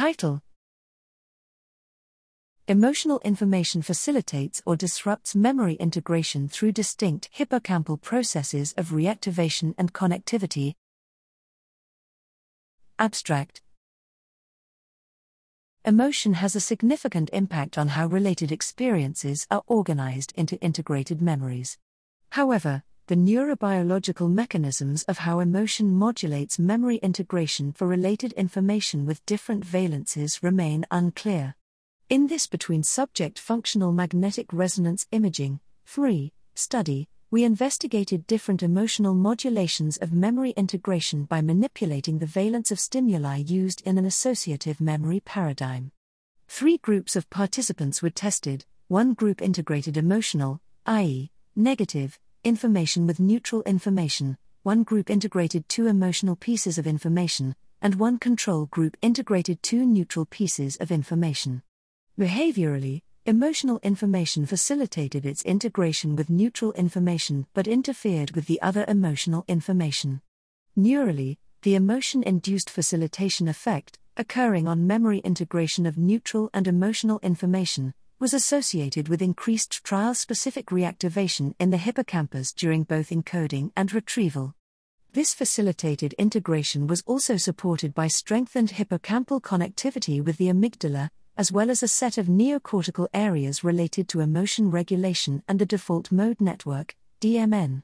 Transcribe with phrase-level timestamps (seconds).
[0.00, 0.40] Title
[2.66, 10.72] Emotional information facilitates or disrupts memory integration through distinct hippocampal processes of reactivation and connectivity.
[12.98, 13.60] Abstract
[15.84, 21.76] Emotion has a significant impact on how related experiences are organized into integrated memories.
[22.30, 29.66] However, the neurobiological mechanisms of how emotion modulates memory integration for related information with different
[29.66, 31.56] valences remain unclear.
[32.08, 35.58] In this between subject functional magnetic resonance imaging
[35.88, 42.78] fMRI study, we investigated different emotional modulations of memory integration by manipulating the valence of
[42.78, 45.90] stimuli used in an associative memory paradigm.
[46.46, 53.62] Three groups of participants were tested one group integrated emotional, i.e., negative, information with neutral
[53.62, 59.84] information, one group integrated two emotional pieces of information, and one control group integrated two
[59.84, 61.62] neutral pieces of information.
[62.18, 69.44] Behaviorally, emotional information facilitated its integration with neutral information but interfered with the other emotional
[69.46, 70.22] information.
[70.78, 77.92] Neurally, the emotion induced facilitation effect, occurring on memory integration of neutral and emotional information,
[78.20, 84.54] was associated with increased trial specific reactivation in the hippocampus during both encoding and retrieval.
[85.14, 91.70] This facilitated integration was also supported by strengthened hippocampal connectivity with the amygdala, as well
[91.70, 96.94] as a set of neocortical areas related to emotion regulation and the default mode network,
[97.22, 97.82] DMN.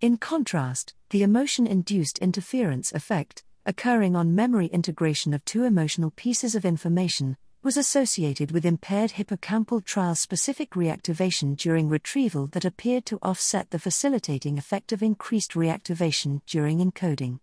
[0.00, 6.54] In contrast, the emotion induced interference effect, occurring on memory integration of two emotional pieces
[6.54, 13.20] of information, was associated with impaired hippocampal trial specific reactivation during retrieval that appeared to
[13.22, 17.38] offset the facilitating effect of increased reactivation during encoding.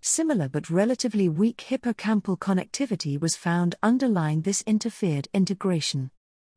[0.00, 6.10] Similar but relatively weak hippocampal connectivity was found underlying this interfered integration.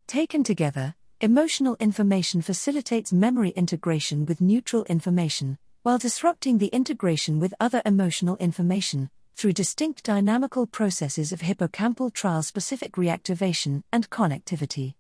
[0.08, 7.54] Taken together, emotional information facilitates memory integration with neutral information, while disrupting the integration with
[7.60, 14.96] other emotional information, through distinct dynamical processes of hippocampal trial specific reactivation and connectivity.